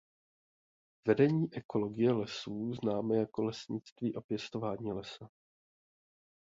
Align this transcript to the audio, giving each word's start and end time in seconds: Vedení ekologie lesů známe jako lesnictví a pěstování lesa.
Vedení 1.07 1.47
ekologie 1.53 2.11
lesů 2.11 2.73
známe 2.73 3.17
jako 3.17 3.43
lesnictví 3.43 4.15
a 4.15 4.21
pěstování 4.21 4.91
lesa. 4.91 5.29